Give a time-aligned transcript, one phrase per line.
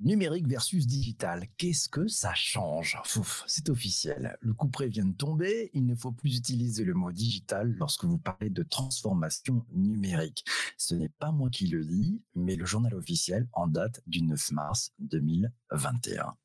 [0.00, 2.98] Numérique versus digital, qu'est-ce que ça change?
[3.04, 4.36] Fouf, c'est officiel.
[4.40, 5.70] Le coup près vient de tomber.
[5.72, 10.44] Il ne faut plus utiliser le mot digital lorsque vous parlez de transformation numérique.
[10.76, 14.50] Ce n'est pas moi qui le dis, mais le journal officiel en date du 9
[14.50, 16.36] mars 2021.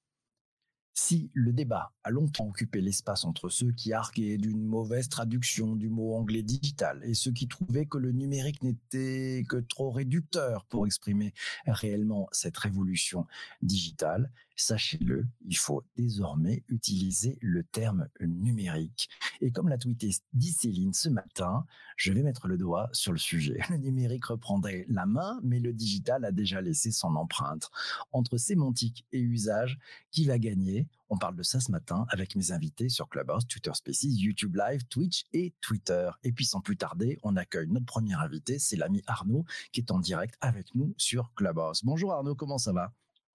[1.02, 5.88] Si le débat a longtemps occupé l'espace entre ceux qui arguaient d'une mauvaise traduction du
[5.88, 10.85] mot anglais digital et ceux qui trouvaient que le numérique n'était que trop réducteur pour
[10.85, 11.34] exprimer
[11.66, 13.25] réellement cette révolution
[13.62, 14.30] digitale,
[14.60, 19.09] sachez-le, il faut désormais utiliser le terme numérique.
[19.41, 23.17] Et comme l'a tweeté dit Céline ce matin, je vais mettre le doigt sur le
[23.17, 23.59] sujet.
[23.70, 27.70] Le numérique reprendrait la main, mais le digital a déjà laissé son empreinte.
[28.12, 29.77] Entre sémantique et usage,
[30.12, 30.88] qui va gagner?
[31.09, 34.86] On parle de ça ce matin avec mes invités sur Clubhouse, Twitter Spaces, YouTube Live,
[34.89, 36.09] Twitch et Twitter.
[36.23, 39.91] Et puis sans plus tarder, on accueille notre premier invité, c'est l'ami Arnaud qui est
[39.91, 41.84] en direct avec nous sur Clubhouse.
[41.84, 42.91] Bonjour Arnaud, comment ça va?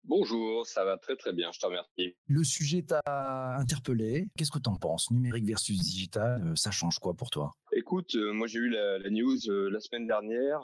[0.06, 2.14] Bonjour, ça va très très bien, je te remercie.
[2.26, 4.26] Le sujet t'a interpellé.
[4.36, 7.52] Qu'est-ce que tu en penses Numérique versus digital, euh, ça change quoi pour toi?
[7.72, 10.60] Écoute, euh, moi j'ai eu la, news euh, la semaine dernière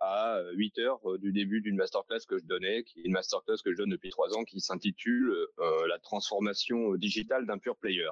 [0.00, 3.70] à 8 heures du début d'une masterclass que je donnais, qui est une masterclass que
[3.70, 8.08] je donne depuis trois ans, qui s'intitule La transformation digitale d'un pure player.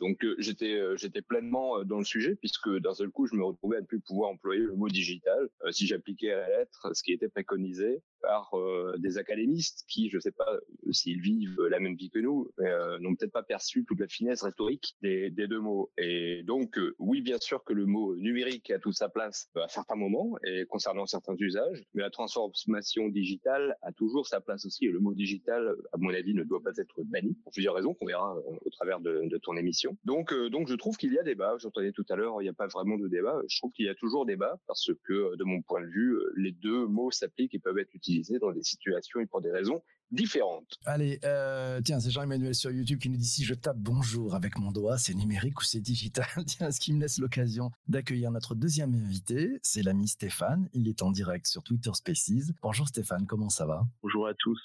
[0.00, 3.80] Donc j'étais j'étais pleinement dans le sujet puisque d'un seul coup je me retrouvais à
[3.80, 7.28] ne plus pouvoir employer le mot digital si j'appliquais à la lettre ce qui était
[7.28, 11.94] préconisé par euh, des académistes qui, je ne sais pas euh, s'ils vivent la même
[11.94, 15.60] vie que nous, euh, n'ont peut-être pas perçu toute la finesse rhétorique des, des deux
[15.60, 15.90] mots.
[15.98, 19.96] Et donc, oui, bien sûr que le mot numérique a toute sa place à certains
[19.96, 24.86] moments et concernant certains usages, mais la transformation digitale a toujours sa place aussi.
[24.86, 27.94] Et le mot digital, à mon avis, ne doit pas être banni pour plusieurs raisons
[27.94, 29.56] qu'on verra au travers de, de, ton
[30.04, 31.56] Donc, donc, je trouve qu'il y a débat.
[31.58, 33.40] J'entendais tout à l'heure, il n'y a pas vraiment de débat.
[33.48, 36.52] Je trouve qu'il y a toujours débat parce que, de mon point de vue, les
[36.52, 40.78] deux mots s'appliquent et peuvent être utilisés dans des situations et pour des raisons différentes.
[40.84, 44.58] Allez, euh, tiens, c'est Jean-Emmanuel sur YouTube qui nous dit si je tape bonjour avec
[44.58, 48.54] mon doigt, c'est numérique ou c'est digital Tiens, ce qui me laisse l'occasion d'accueillir notre
[48.54, 50.68] deuxième invité, c'est l'ami Stéphane.
[50.72, 52.52] Il est en direct sur Twitter Spaces.
[52.62, 53.82] Bonjour Stéphane, comment ça va?
[54.02, 54.60] Bonjour à tous.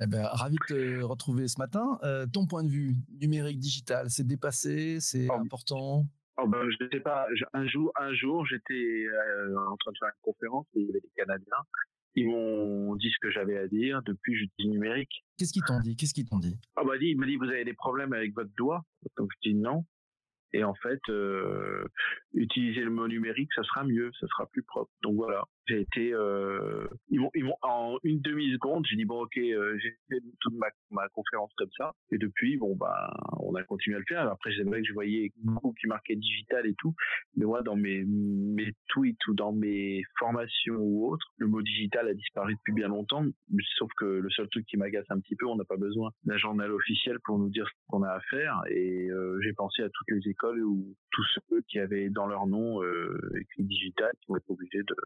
[0.00, 1.98] Eh ben, ravi de te retrouver ce matin.
[2.02, 5.34] Euh, ton point de vue, numérique, digital, c'est dépassé, c'est oh.
[5.34, 6.06] important?
[6.42, 7.26] Oh ben, je sais pas.
[7.52, 10.90] Un jour, un jour, j'étais euh, en train de faire une conférence et il y
[10.90, 11.64] avait des Canadiens
[12.14, 14.02] ils m'ont dit ce que j'avais à dire.
[14.04, 15.24] Depuis, je dis numérique.
[15.38, 15.96] Qu'est-ce qu'ils t'ont dit?
[15.96, 16.58] Qu'est-ce qu'ils t'ont dit?
[16.76, 18.82] Ah bah dit, il m'a dit vous avez des problèmes avec votre doigt.
[19.16, 19.84] Donc je dis non.
[20.52, 21.84] Et en fait, euh,
[22.34, 24.90] utiliser le mot numérique, ça sera mieux, ça sera plus propre.
[25.02, 29.04] Donc voilà j'ai été euh, ils vont ils vont en une demi seconde j'ai dit
[29.04, 31.92] bon ok euh, j'ai fait toute ma, ma conférence comme ça.
[32.12, 34.28] Et depuis bon bah on a continué à le faire.
[34.28, 36.94] Après c'est vrai que je voyais beaucoup qui marquait digital et tout.
[37.36, 42.08] Mais moi dans mes mes tweets ou dans mes formations ou autres le mot digital
[42.08, 43.24] a disparu depuis bien longtemps.
[43.78, 46.36] Sauf que le seul truc qui m'agace un petit peu on n'a pas besoin d'un
[46.36, 48.60] journal officiel pour nous dire ce qu'on a à faire.
[48.70, 52.46] Et euh, j'ai pensé à toutes les écoles où tous ceux qui avaient dans leur
[52.46, 54.96] nom euh, écrit digital qui vont être obligés de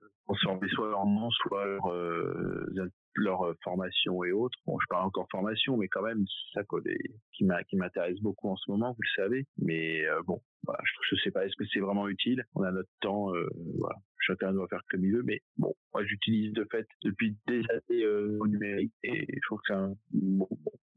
[0.72, 2.66] soit leur nom, soit leur, euh,
[3.15, 4.59] leur euh, formation et autres.
[4.66, 8.71] Bon, je parle encore formation, mais quand même, c'est ça qui m'intéresse beaucoup en ce
[8.71, 9.47] moment, vous le savez.
[9.59, 12.44] Mais euh, bon, voilà, je, ne sais pas, est-ce que c'est vraiment utile?
[12.55, 13.32] On a notre temps,
[13.78, 13.97] voilà.
[14.21, 18.06] Chacun doit faire comme il veut, mais bon, moi j'utilise de fait depuis des années
[18.06, 20.49] au numérique et je trouve que c'est un bon,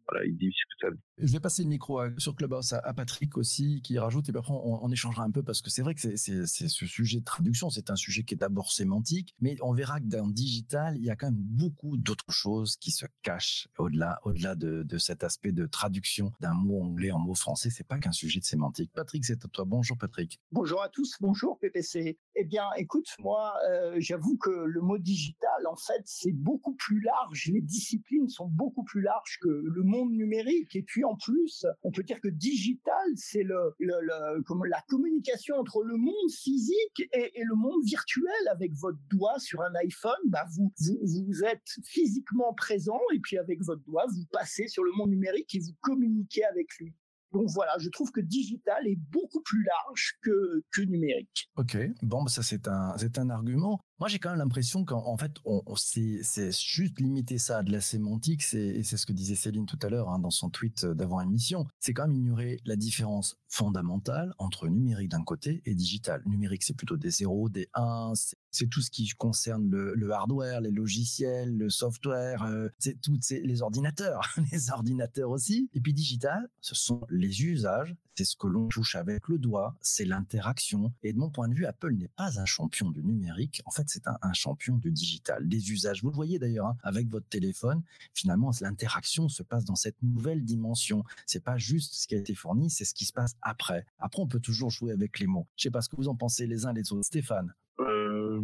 [0.09, 0.93] voilà, ils disent que ça.
[1.17, 4.53] Je vais passer le micro sur Clubhouse à, Patrick aussi, qui rajoute, et puis après
[4.53, 7.89] on, échangera un peu parce que c'est vrai que c'est ce sujet de traduction, c'est
[7.89, 11.09] un sujet qui est d'abord sémantique, mais on verra que dans le digital, il y
[11.09, 15.51] a quand même beaucoup d'autres choses qui se cachent au-delà, au-delà de, de, cet aspect
[15.51, 17.69] de traduction d'un mot anglais en mot français.
[17.69, 18.91] C'est pas qu'un sujet de sémantique.
[18.93, 19.65] Patrick, c'est à toi.
[19.65, 20.39] Bonjour Patrick.
[20.51, 21.15] Bonjour à tous.
[21.19, 22.17] Bonjour PPC.
[22.39, 27.01] Eh bien, écoute, moi, euh, j'avoue que le mot digital, en fait, c'est beaucoup plus
[27.01, 27.49] large.
[27.51, 30.75] Les disciplines sont beaucoup plus larges que le mot numérique.
[30.75, 35.97] Et puis en plus, on peut dire que digital, c'est le, la communication entre le
[35.97, 38.27] monde physique et, le monde virtuel.
[38.51, 43.81] Avec votre doigt sur un iPhone, bah vous êtes physiquement présent et puis avec votre
[43.81, 46.93] doigt, vous passez sur le monde numérique et vous communiquez avec lui.
[47.31, 51.49] Donc voilà, je trouve que digital est beaucoup plus large que, que numérique.
[51.57, 53.81] Ok, bon, bah, ça c'est un argument.
[53.99, 56.21] Moi, j'ai quand même l'impression qu'en fait, on, c'est,
[56.51, 59.89] juste limiter ça à de la sémantique, et c'est ce que disait Céline tout à
[59.89, 64.67] l'heure hein, dans son tweet d'avant émission, c'est quand même ignorer la différence fondamentale entre
[64.67, 66.21] numérique d'un côté et digital.
[66.27, 68.13] Numérique, c'est plutôt des zéros, des 1,
[68.51, 74.21] c'est tout ce qui concerne le, hardware, les logiciels, le software, euh, c'est les ordinateurs,
[74.51, 75.69] les ordinateurs aussi.
[75.73, 79.75] Et puis digital, ce sont les usages, c'est ce que l'on touche avec le doigt,
[79.79, 80.91] c'est l'interaction.
[81.03, 83.61] Et de mon point de vue, Apple n'est pas un champion du numérique.
[83.65, 86.01] En fait, c'est un, champion du digital, des usages.
[86.01, 87.83] Vous le voyez d'ailleurs hein, avec votre téléphone.
[88.15, 91.03] Finalement, l'interaction se passe dans cette nouvelle dimension.
[91.27, 93.85] C'est pas juste ce qui a été fourni, c'est ce qui se passe après.
[93.99, 95.47] Après, on peut toujours jouer avec les mots.
[95.55, 97.05] Je sais pas ce que vous en pensez les uns les autres.
[97.05, 97.53] Stéphane.
[97.79, 98.41] Euh,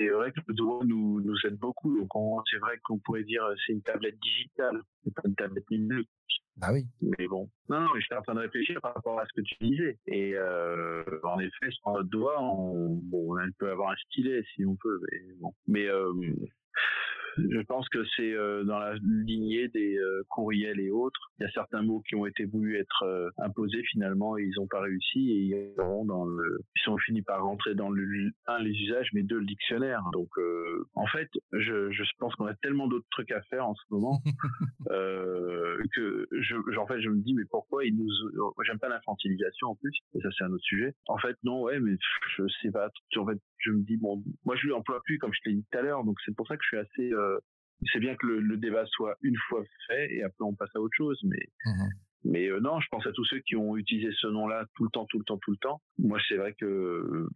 [0.00, 1.98] c'est vrai que le doigt nous, nous aide beaucoup.
[1.98, 6.08] Donc, c'est vrai qu'on pourrait dire c'est une tablette digitale, c'est pas une tablette numérique.
[6.62, 6.86] Ah oui.
[7.00, 7.48] Mais bon.
[7.68, 9.98] Non, non, j'étais en train de réfléchir par rapport à ce que tu disais.
[10.06, 14.76] Et euh, en effet, sur notre doigt, on, bon, peut avoir un stylet si on
[14.76, 15.54] peut, mais bon.
[15.66, 16.12] Mais euh,
[17.36, 21.30] je pense que c'est euh, dans la lignée des euh, courriels et autres.
[21.38, 24.54] Il y a certains mots qui ont été voulu être euh, imposés finalement et ils
[24.56, 28.58] n'ont pas réussi et ils dans le, ils sont finis par rentrer dans le un
[28.62, 30.02] les usages mais deux le dictionnaire.
[30.12, 30.28] Donc
[30.94, 34.20] en fait, je, je pense qu'on a tellement d'autres trucs à faire en ce moment
[34.88, 38.08] que je, en fait je me dis mais pourquoi ils nous,
[38.64, 39.96] j'aime pas l'infantilisation en plus.
[40.14, 40.94] Et ça c'est un autre sujet.
[41.06, 41.96] En fait non ouais mais
[42.36, 42.88] je sais pas.
[43.16, 45.64] En fait je me dis bon moi je lui emploie plus comme je l'ai dit
[45.70, 47.38] tout à l'heure donc c'est pour ça que je suis assez euh,
[47.92, 50.96] c'est bien que le, débat soit une fois fait et après on passe à autre
[50.96, 51.18] chose.
[51.24, 51.88] Mais mmh
[52.24, 54.90] mais euh, non, je pense à tous ceux qui ont utilisé ce nom-là tout le
[54.90, 55.80] temps, tout le temps, tout le temps.
[55.98, 57.28] Moi, c'est vrai que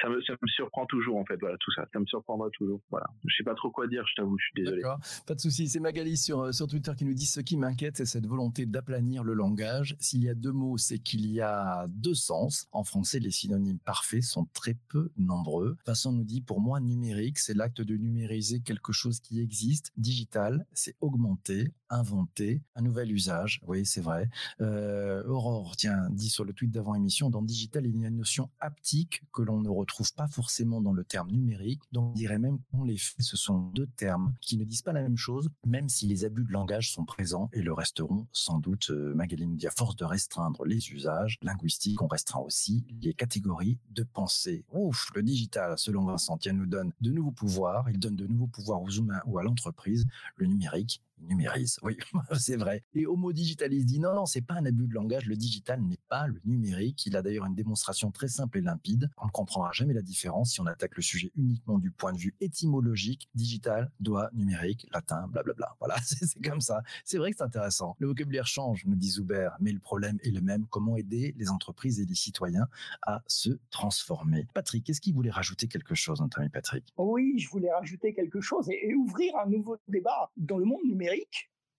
[0.00, 1.86] ça me, surprend toujours en fait tout ça.
[1.92, 3.06] Ça me surprendra toujours voilà.
[3.26, 4.82] Je sais pas trop quoi dire je t'avoue je suis désolé.
[5.26, 5.68] Pas de souci.
[5.68, 8.66] C'est Magali sur euh, sur Twitter qui nous dit ce qui m'inquiète c'est cette volonté
[8.66, 9.96] d'aplanir le langage.
[10.00, 12.68] S'il y a deux mots c'est qu'il y a deux sens.
[12.72, 15.76] En français les synonymes parfaits sont très peu nombreux.
[15.86, 19.92] Vincent nous dit pour moi numérique c'est l'acte de numériser quelque chose qui existe.
[19.96, 24.28] Digital c'est augmenter inventer un nouvel usage oui c'est vrai
[24.60, 28.16] euh, Aurore tiens dit sur le tweet d'avant émission dans digital il y a une
[28.16, 31.82] notion haptique que l'on ne retrouve pas forcément dans le terme numérique.
[31.92, 34.92] Donc, on dirait même qu'on les fait, ce sont deux termes qui ne disent pas
[34.92, 38.58] la même chose, même si les abus de langage sont présents et le resteront sans
[38.58, 38.90] doute.
[38.90, 43.14] Euh, Magali nous dit à force de restreindre les usages linguistiques, on restreint aussi les
[43.14, 44.64] catégories de pensée.
[44.72, 47.88] Ouf, le digital, selon Vincent, nous donne de nouveaux pouvoirs.
[47.90, 50.06] Il donne de nouveaux pouvoirs aux humains ou à l'entreprise.
[50.36, 51.78] Le numérique numérise.
[51.82, 51.96] Oui,
[52.38, 52.84] c'est vrai.
[52.94, 55.26] Et Homo Digitalis dit non, non, c'est pas un abus de langage.
[55.26, 57.06] Le digital n'est pas le numérique.
[57.06, 59.10] Il a d'ailleurs une démonstration très simple et limpide.
[59.18, 62.18] On ne comprendra jamais la différence si on attaque le sujet uniquement du point de
[62.18, 63.28] vue étymologique.
[63.34, 65.76] Digital, doigt, numérique, latin, blablabla.
[65.78, 66.82] Voilà, c'est comme ça.
[67.04, 67.96] C'est vrai que c'est intéressant.
[67.98, 70.66] Le vocabulaire change, nous dit Zuber, mais le problème est le même.
[70.70, 72.66] Comment aider les entreprises et les citoyens
[73.02, 74.46] à se transformer?
[74.54, 76.84] Patrick, est-ce qu'il voulait rajouter quelque chose, notre ami Patrick?
[76.96, 80.30] Oui, je voulais rajouter quelque chose et ouvrir un nouveau débat.
[80.36, 81.11] Dans le monde numérique,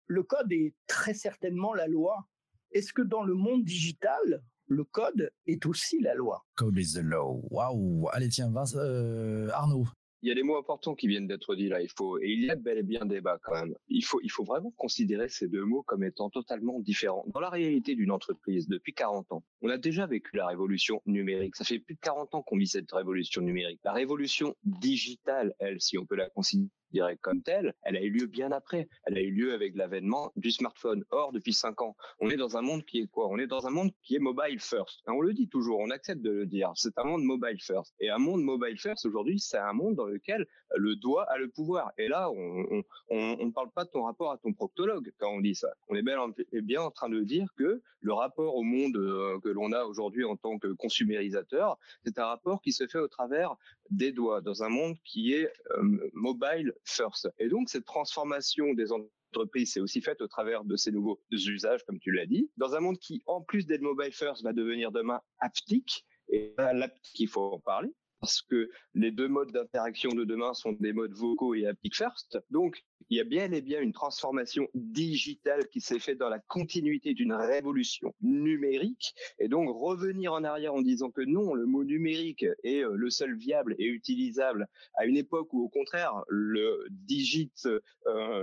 [0.08, 2.28] le code est très certainement la loi.
[2.72, 6.46] Est-ce que dans le monde digital, le code est aussi la loi?
[6.56, 7.42] Code is the law.
[7.52, 9.86] Waouh Allez, tiens, euh, Arnaud,
[10.24, 11.82] il y a des mots importants qui viennent d'être dits là.
[11.82, 13.76] Il faut et il y a bel et bien débat quand même.
[13.90, 17.26] Il faut il faut vraiment considérer ces deux mots comme étant totalement différents.
[17.34, 21.58] Dans la réalité d'une entreprise, depuis 40 ans, on a déjà vécu la révolution numérique.
[21.58, 23.82] Ça fait plus de 40 ans qu'on vit cette révolution numérique.
[23.84, 28.10] La révolution digitale, elle, si on peut la considérer dirais comme telle, elle a eu
[28.10, 28.88] lieu bien après.
[29.06, 31.04] Elle a eu lieu avec l'avènement du smartphone.
[31.12, 33.28] Or, depuis cinq ans, on est dans un monde qui est quoi?
[33.30, 35.02] On est dans un monde qui est mobile first.
[35.08, 36.72] on le dit toujours, on accepte de le dire.
[36.76, 37.94] C'est un monde mobile first.
[38.00, 41.50] Et un monde mobile first, aujourd'hui, c'est un monde dans lequel le doigt a le
[41.50, 41.92] pouvoir.
[41.98, 45.56] Et là, on ne parle pas de ton rapport à ton proctologue quand on dit
[45.56, 45.70] ça.
[45.90, 46.04] On est
[46.62, 50.26] bien en train de dire que le rapport au monde euh, que l'on a aujourd'hui
[50.26, 53.56] en tant que consumérisateur, c'est un rapport qui se fait au travers
[53.90, 57.30] des doigts dans un monde qui est euh, mobile first.
[57.40, 61.84] Et donc, cette transformation des entreprises s'est aussi faite au travers de ces nouveaux usages,
[61.86, 64.92] comme tu l'as dit, dans un monde qui, en plus d'être mobile first, va devenir
[64.92, 66.06] demain haptique.
[66.30, 67.94] Et l'aptique, il faut en parler
[68.24, 72.40] parce que les deux modes d'interaction de demain sont des modes vocaux et haptic first.
[72.52, 76.40] Donc, il y a bien et bien une transformation digitale qui s'est faite dans la
[76.40, 79.14] continuité d'une révolution numérique.
[79.40, 83.10] Et donc, revenir en arrière en disant que non, le mot numérique est euh, le
[83.10, 87.82] seul viable et utilisable à une époque où, au contraire, le digit, euh,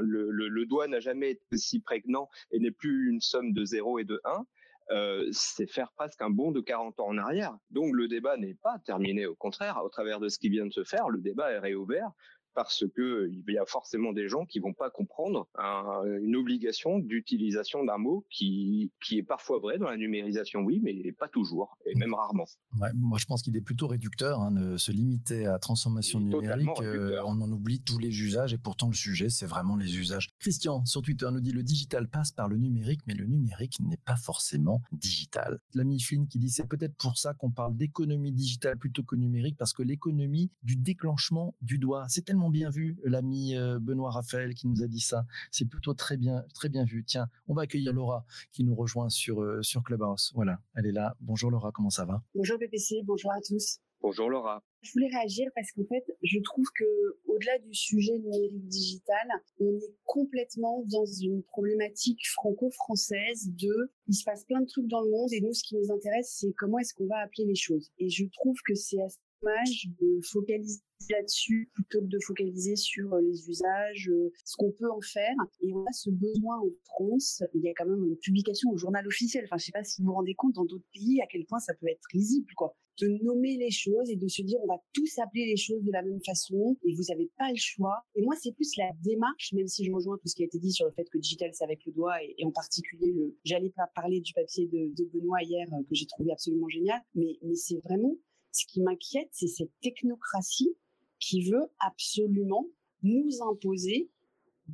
[0.03, 4.01] le, le doigt n'a jamais été si prégnant et n'est plus une somme de 0
[4.01, 4.45] et de 1.
[4.91, 7.57] Euh, c'est faire presque un bond de 40 ans en arrière.
[7.71, 10.73] Donc le débat n'est pas terminé, au contraire, au travers de ce qui vient de
[10.73, 12.11] se faire, le débat est réouvert
[12.55, 15.49] parce que il y a forcément des gens qui vont pas comprendre
[16.21, 21.13] une obligation d'utilisation d'un mot qui qui est parfois vrai dans la numérisation, oui, mais
[21.13, 22.47] pas toujours et même rarement.
[22.95, 26.69] moi, je pense qu'il est plutôt réducteur hein, de se limiter à transformation numérique.
[26.81, 30.29] Euh, on en oublie tous les usages et pourtant le sujet, c'est vraiment les usages.
[30.39, 33.97] Christian sur Twitter nous dit le digital passe par le numérique, mais le numérique n'est
[33.97, 35.61] pas forcément digital.
[35.75, 39.57] L'ami Flynn qui dit c'est peut-être pour ça qu'on parle d'économie digitale plutôt que numérique
[39.59, 44.55] parce que l'économie du déclenchement du doigt, c'est tellement tellement bien vu, l'ami Benoît Raphaël
[44.55, 45.27] qui nous a dit ça.
[45.51, 47.05] C'est plutôt très bien, très bien vu.
[47.05, 50.33] Tiens, on va accueillir Laura qui nous rejoint sur, sur Clubhouse.
[50.35, 51.15] Voilà, elle est là.
[51.21, 52.23] Bonjour Laura, comment ça va?
[52.35, 53.81] Bonjour PPC, bonjour à tous.
[54.01, 54.65] Bonjour Laura.
[54.81, 59.29] Je voulais réagir parce qu'en fait, je trouve que au-delà du sujet numérique digital,
[59.59, 65.03] on est complètement dans une problématique franco-française de il se passe plein de trucs dans
[65.03, 67.55] le monde et nous ce qui nous intéresse c'est comment est-ce qu'on va appeler les
[67.55, 67.91] choses.
[67.99, 73.13] Et je trouve que c'est assez dommage de focaliser là-dessus plutôt que de focaliser sur
[73.15, 75.35] euh, les usages, euh, ce qu'on peut en faire.
[75.61, 77.43] Et on a ce besoin en France.
[77.55, 79.45] Il y a quand même une publication au journal officiel.
[79.45, 81.59] Enfin, je sais pas si vous vous rendez compte dans d'autres pays à quel point
[81.59, 82.77] ça peut être risible, quoi.
[83.01, 85.91] De nommer les choses et de se dire on va tous appeler les choses de
[85.91, 88.05] la même façon et vous n'avez pas le choix.
[88.15, 90.59] Et moi, c'est plus la démarche, même si je rejoins tout ce qui a été
[90.59, 93.39] dit sur le fait que digital c'est avec le doigt et, en particulier le.
[93.45, 97.01] J'allais pas parler du papier de, de Benoît hier euh, que j'ai trouvé absolument génial,
[97.15, 98.19] mais mais c'est vraiment
[98.53, 100.77] ce qui m'inquiète, c'est cette technocratie
[101.19, 102.67] qui veut absolument
[103.03, 104.11] nous imposer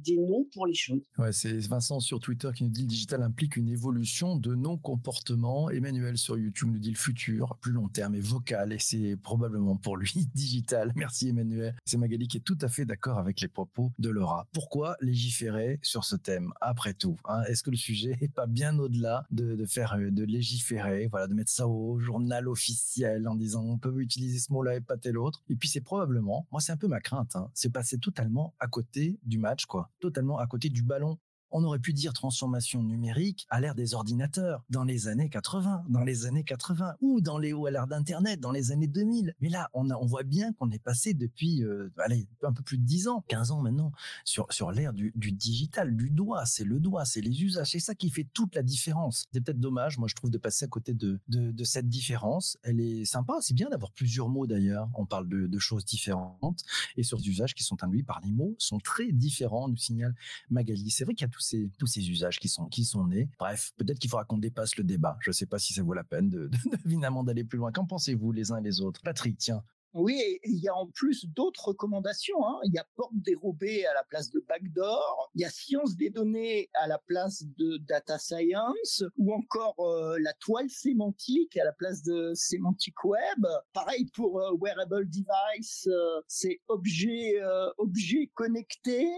[0.03, 1.03] des noms pour les choses.
[1.19, 4.77] Ouais, c'est Vincent sur Twitter qui nous dit le digital implique une évolution de nos
[4.77, 5.71] comportements.
[5.71, 9.77] Emmanuel sur YouTube nous dit le futur, plus long terme et vocal, et c'est probablement
[9.77, 10.93] pour lui digital.
[10.97, 11.75] Merci Emmanuel.
[11.85, 14.47] C'est Magali qui est tout à fait d'accord avec les propos de Laura.
[14.53, 17.43] Pourquoi légiférer sur ce thème après tout hein?
[17.49, 21.35] Est-ce que le sujet est pas bien au-delà de, faire euh, de légiférer, voilà, de
[21.35, 25.19] mettre ça au journal officiel en disant on peut utiliser ce mot-là et pas tel
[25.19, 25.43] autre?
[25.49, 28.67] Et puis c'est probablement, moi c'est un peu ma crainte, hein, c'est passer totalement à
[28.67, 31.19] côté du match quoi totalement à côté du ballon
[31.51, 36.05] on aurait pu dire transformation numérique à l'ère des ordinateurs dans les années 80, dans
[36.05, 39.35] les années 80 ou dans les à l'ère d'internet dans les années 2000.
[39.41, 42.79] Mais là, on, on voit bien qu'on est passé depuis euh, allez, un peu plus
[42.79, 43.93] de 10 ans, 15 ans maintenant
[44.25, 47.95] sur sur l'ère du, digital, du doigt, c'est le doigt, c'est les usages, c'est ça
[47.95, 49.27] qui fait toute la différence.
[49.33, 52.59] C'est peut-être dommage, moi je trouve de passer à côté de, de, cette différence.
[52.63, 54.89] Elle est sympa, c'est bien d'avoir plusieurs mots d'ailleurs.
[54.95, 56.63] On parle de, de, choses différentes
[56.97, 60.15] et sur des usages qui sont induits par les mots sont très différents, nous signale
[60.51, 60.91] Magali.
[60.91, 61.33] C'est vrai qu'il y a
[61.79, 63.29] tous ces, usages qui sont, qui sont nés.
[63.39, 65.17] Bref, peut-être qu'il faudra qu'on dépasse le débat.
[65.21, 66.51] Je ne sais pas si ça vaut la peine de,
[67.25, 67.73] d'aller plus loin.
[67.73, 69.01] Qu'en pensez-vous les uns et les autres?
[69.03, 69.63] Patrick, tiens,
[69.97, 72.47] oui, il y a en plus d'autres recommandations.
[72.47, 72.61] Hein.
[72.65, 76.11] Il y a porte dérobée à la place de backdoor, il y a science des
[76.11, 81.73] données à la place de data science, ou encore euh, la toile sémantique à la
[81.73, 83.47] place de semantic web.
[83.73, 87.35] Pareil pour euh, wearable device, euh, c'est objet
[87.79, 89.09] objet connecté,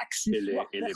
[0.00, 0.92] accessoires et les,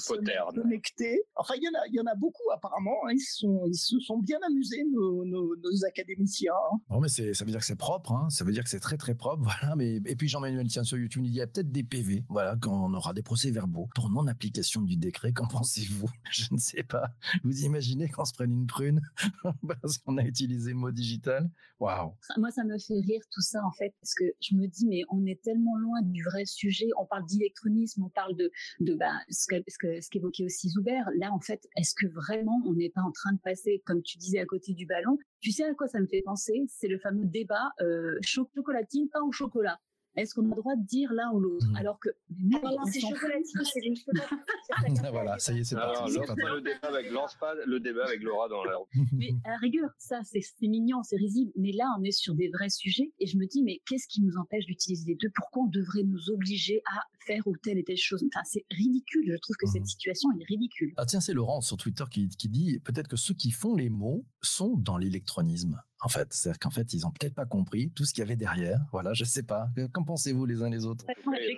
[0.55, 1.23] connectés.
[1.35, 2.97] Enfin, il y en a il y en a beaucoup apparemment.
[3.07, 3.13] Hein.
[3.15, 6.53] Ils sont ils se sont bien amusés nos, nos, académiciens.
[6.73, 6.77] Hein.
[6.89, 8.13] Bon, mais ça veut dire que c'est propre.
[8.13, 8.29] Hein.
[8.31, 9.24] Ça veut dire que c'est très très propre
[9.81, 12.93] et puis Jean-Manuel tient sur YouTube, il y a peut-être des PV, voilà, quand on
[12.95, 15.33] aura des procès-verbaux pour non-application du décret.
[15.33, 16.09] Qu'en pensez-vous?
[16.31, 17.11] Je ne sais pas.
[17.43, 19.01] Vous imaginez qu'on se prenne une prune
[19.83, 21.51] parce qu'on a utilisé le mot digital?
[21.81, 24.87] Waouh Moi, ça me fait rire tout ça en fait, parce que je me dis
[24.87, 26.87] mais on est tellement loin du vrai sujet.
[26.99, 31.03] On parle d'électronisme, on parle de bah, ce que ce qu'évoquait aussi Zuber.
[31.17, 34.19] Là, en fait, est-ce que vraiment on n'est pas en train de passer, comme tu
[34.19, 35.19] disais, à côté du ballon?
[35.45, 36.65] Tu sais à quoi ça me fait penser?
[36.69, 39.79] C'est le fameux débat euh, chocolatine pain au chocolat.
[40.17, 41.67] Est-ce qu'on a le droit de dire l'un ou l'autre?
[41.67, 41.77] Mmh.
[41.77, 42.09] Alors que
[42.41, 43.95] non, non, c'est chocolatine, c'est une
[45.11, 46.15] Voilà, ça y est, c'est parti.
[46.15, 48.79] Lance pas le débat avec, lance pas le débat avec Laura dans l'air.
[49.13, 51.53] Mais à la rigueur, ça, c'est mignon, c'est risible.
[51.57, 53.13] Mais là, on est sur des vrais sujets.
[53.19, 55.31] Et je me dis, mais qu'est-ce qui nous empêche d'utiliser les deux?
[55.35, 59.33] Pourquoi on devrait nous obliger à faire ou telle et telle chose Enfin, c'est ridicule.
[59.33, 59.87] Je trouve que cette mmh.
[59.87, 60.93] situation est ridicule.
[60.97, 63.91] Ah tiens, c'est Laurent sur Twitter qui, qui dit peut-être que ceux qui font les
[63.91, 66.33] mots sont dans l'électronisme en fait.
[66.33, 68.79] C'est-à-dire qu'en fait, ils ont peut-être pas compris tout ce qu'il y avait derrière.
[68.93, 69.69] Voilà, je sais pas.
[69.93, 71.05] Qu'en pensez-vous les uns les autres?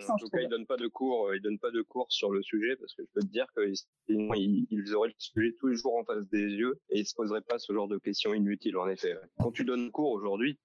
[0.09, 2.31] En tout cas, ils donnent pas de cours, euh, ils donnent pas de cours sur
[2.31, 3.75] le sujet parce que je peux te dire qu'ils
[4.09, 7.41] ils auraient le sujet tous les jours en face des yeux et ils se poseraient
[7.41, 8.77] pas ce genre de questions inutiles.
[8.77, 10.59] En effet, quand tu donnes un cours aujourd'hui,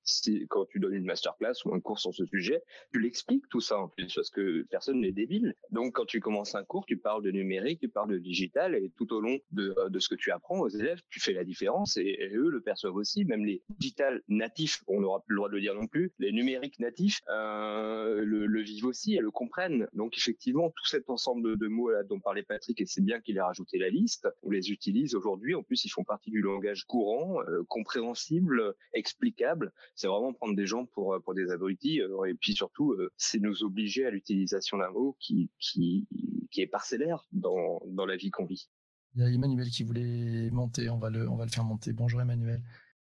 [0.50, 2.62] quand tu donnes une masterclass ou un cours sur ce sujet,
[2.94, 5.56] tu l'expliques tout ça en plus parce que personne n'est débile.
[5.72, 8.92] Donc, quand tu commences un cours, tu parles de numérique, tu parles de digital et
[8.98, 11.98] tout au long de, de ce que tu apprends aux élèves, tu fais la différence
[11.98, 13.26] et, eux le perçoivent aussi.
[13.26, 16.32] Même les digital natif, on n'aura plus le droit de le dire non plus, les
[16.32, 19.88] numériques natifs euh, le, vivent aussi et le comprennent.
[19.94, 23.38] Donc effectivement, tout cet ensemble de mots là dont parlait Patrick, et c'est bien qu'il
[23.38, 25.56] ait rajouté la liste, on les utilise aujourd'hui.
[25.56, 29.72] En plus, ils font partie du langage courant, euh, compréhensible, explicable.
[29.96, 32.02] C'est vraiment prendre des gens pour des abrutis.
[32.02, 36.08] Euh, et puis surtout, c'est nous obliger à l'utilisation d'un mot qui qui
[36.52, 38.70] qui est parcellaire dans dans la vie qu'on vit.
[39.16, 41.92] Il y a Emmanuel qui voulait monter, on va le, on va le faire monter.
[41.92, 42.62] Bonjour Emmanuel.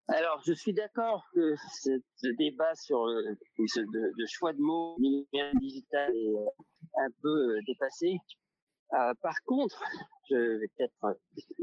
[0.09, 3.35] Alors, je suis d'accord que ce, débat sur le,
[4.25, 6.45] choix de mots numérique digital est euh,
[6.97, 8.17] un peu euh, dépassé.
[8.93, 9.83] Euh, par contre,
[10.29, 11.19] je vais peut-être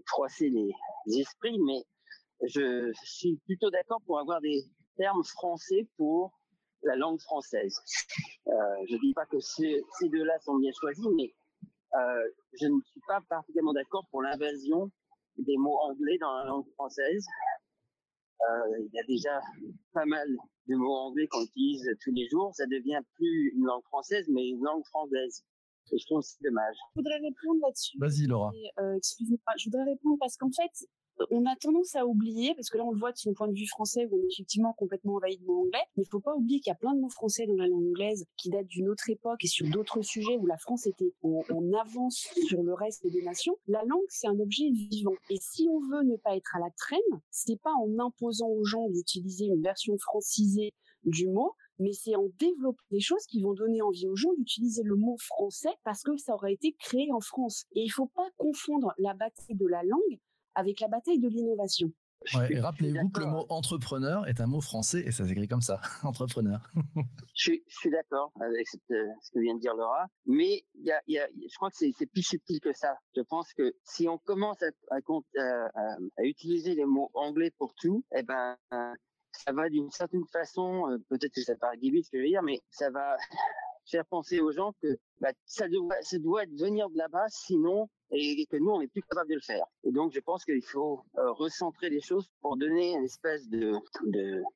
[0.07, 1.85] froisser les, esprits, mais
[2.43, 4.65] je suis plutôt d'accord pour avoir des
[4.99, 6.39] termes français pour
[6.85, 7.77] la langue française.
[8.47, 8.53] Euh,
[8.89, 11.35] je ne dis pas que ces, ces deux-là sont bien choisis, mais
[11.95, 12.29] euh,
[12.61, 14.91] je ne suis pas particulièrement d'accord pour l'invasion
[15.39, 17.27] des mots anglais dans la langue française.
[18.41, 19.41] Euh, il y a déjà
[19.93, 20.29] pas mal
[20.67, 22.55] de mots anglais qu'on utilise tous les jours.
[22.55, 25.45] Ça devient plus une langue française, mais une langue française.
[25.93, 26.77] Et je trouve c'est dommage.
[26.95, 27.99] Je voudrais répondre là-dessus.
[27.99, 28.53] Vas-y, Laura.
[28.81, 30.87] Euh, Excusez-moi, je voudrais répondre parce qu'en fait,
[31.31, 33.55] on a tendance à oublier, parce que là on le voit de son point de
[33.55, 36.35] vue français, où on est effectivement complètement envahi de mots anglais, mais il faut pas
[36.35, 38.89] oublier qu'il y a plein de mots français dans la langue anglaise qui datent d'une
[38.89, 41.43] autre époque et sur d'autres sujets où la France était en,
[41.81, 43.57] avance sur le reste des nations.
[43.67, 45.15] La langue, c'est un objet vivant.
[45.31, 46.99] Et si on veut ne pas être à la traîne,
[47.31, 50.73] c'est pas en imposant aux gens d'utiliser une version francisée
[51.05, 54.83] du mot, mais c'est en développant des choses qui vont donner envie aux gens d'utiliser
[54.85, 57.65] le mot français parce que ça aurait été créé en France.
[57.73, 60.21] Et il faut pas confondre la bataille de la langue
[60.55, 61.91] avec la bataille de l'innovation.
[62.51, 65.81] et rappelez-vous que le mot entrepreneur est un mot français et ça s'écrit comme ça,
[66.05, 66.61] entrepreneur.
[67.35, 71.29] je, suis d'accord avec ce que vient de dire Laura, mais y a, y a,
[71.29, 72.97] je crois que c'est plus subtil que ça.
[73.17, 78.05] Je pense que si on commence à, à, à utiliser les mots anglais pour tout,
[78.17, 78.57] eh ben
[79.35, 82.43] ça va d'une certaine façon, euh, peut-être que ça paraît ce que je veux dire,
[82.43, 83.17] mais ça va
[83.87, 88.47] faire penser aux gens que bah, ça, doit, ça doit venir de là-bas, sinon et
[88.47, 89.67] que nous, on n'est plus capable de le faire.
[89.83, 93.75] Et donc, je pense qu'il faut euh, recentrer les choses pour donner une espèce de,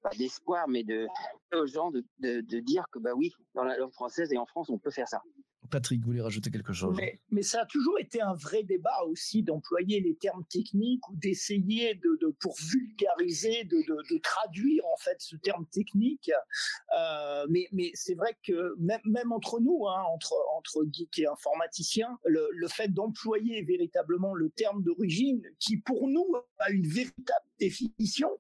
[0.02, 1.06] pas d'espoir, mais de
[1.54, 4.70] aux gens de, de, dire que bah oui, dans la langue française et en France,
[4.70, 5.23] on peut faire ça.
[5.70, 6.96] Patrick, voulez rajouter quelque chose?
[7.30, 11.94] Mais, ça a toujours été un vrai débat aussi d'employer les termes techniques ou d'essayer
[11.94, 16.30] de, pour vulgariser, de, traduire en fait ce terme technique.
[16.98, 22.18] Euh, mais, mais c'est vrai que même, entre nous, hein, entre, entre geeks et informaticiens,
[22.25, 26.26] le, le fait d'employer véritablement le terme d'origine, qui pour nous
[26.58, 28.30] a une véritable définition,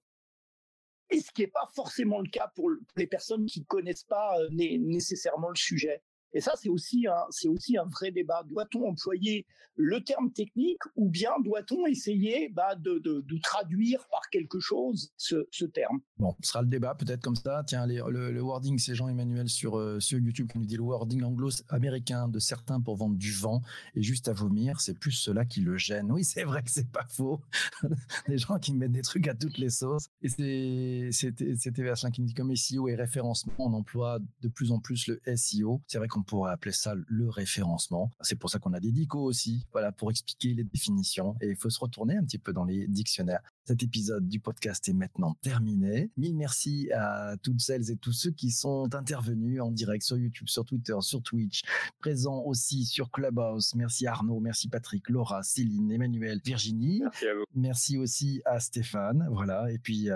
[1.10, 4.38] et ce qui n'est pas forcément le cas pour les personnes qui ne connaissent pas
[4.38, 6.02] euh, nécessairement le sujet.
[6.32, 8.42] Et ça, c'est aussi un, c'est aussi un vrai débat.
[8.48, 14.58] Doit-on employer le terme technique ou bien doit-on essayer bah, de, de, traduire par quelque
[14.58, 16.00] chose ce, ce, terme?
[16.18, 17.62] Bon, ce sera le débat peut-être comme ça.
[17.66, 21.22] Tiens, le, le, wording, c'est Jean-Emmanuel sur, euh, sur YouTube qui nous dit le wording
[21.22, 23.62] anglo-américain de certains pour vendre du vent
[23.94, 26.10] et juste à vomir, c'est plus cela qui le gêne.
[26.10, 27.40] Oui, c'est vrai que c'est pas faux.
[28.28, 30.08] des gens qui mettent des trucs à toutes les sauces.
[30.22, 34.72] Et c'était, c'était Verslin qui nous dit comme SEO et référencement, on emploie de plus
[34.72, 35.80] en plus le SEO.
[35.86, 38.10] C'est vrai qu'on pourrait appeler ça le référencement.
[38.20, 41.36] C'est pour ça qu'on a des dicos aussi voilà, pour expliquer les définitions.
[41.40, 43.42] Et il faut se retourner un petit peu dans les dictionnaires.
[43.68, 46.10] Cet épisode du podcast est maintenant terminé.
[46.16, 50.48] Mille merci à toutes celles et tous ceux qui sont intervenus en direct sur YouTube,
[50.48, 51.60] sur Twitter, sur Twitch,
[51.98, 53.74] présents aussi sur Clubhouse.
[53.74, 57.00] Merci Arnaud, merci Patrick, Laura, Céline, Emmanuel, Virginie.
[57.02, 57.44] Merci à vous.
[57.54, 60.08] Merci aussi à Stéphane, voilà, et puis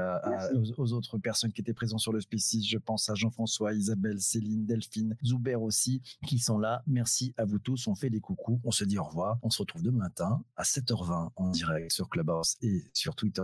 [0.79, 2.65] aux, autres personnes qui étaient présentes sur le Spécis.
[2.65, 6.83] Je pense à Jean-François, Isabelle, Céline, Delphine, Zuber aussi, qui sont là.
[6.87, 7.87] Merci à vous tous.
[7.87, 8.63] On fait des coucous.
[8.65, 9.39] On se dit au revoir.
[9.43, 13.42] On se retrouve demain matin à 7h20 en direct sur Clubhouse et sur Twitter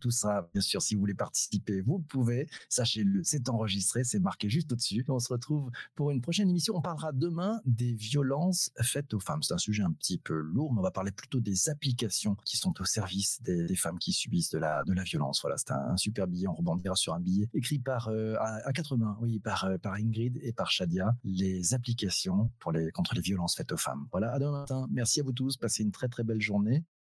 [0.00, 2.48] Tout ça, bien sûr, si vous voulez participer, vous pouvez.
[2.68, 5.04] Sachez-le, c'est enregistré, c'est marqué juste au-dessus.
[5.08, 6.76] On se retrouve pour une prochaine émission.
[6.76, 9.42] On parlera demain des violences faites aux femmes.
[9.42, 12.56] C'est un sujet un petit peu lourd, mais on va parler plutôt des applications qui
[12.56, 15.40] sont au service des, femmes qui subissent de la, de la violence.
[15.42, 16.46] Voilà, c'est un, super billet.
[16.48, 19.94] On rebondira sur un billet écrit par, euh, à, quatre mains, oui, par, euh, par
[19.94, 21.16] Ingrid et par Shadia.
[21.24, 24.06] Les applications pour les, contre les violences faites aux femmes.
[24.10, 24.86] Voilà, à demain matin.
[24.90, 25.56] Merci à vous tous.
[25.56, 26.84] Passez une très très belle journée.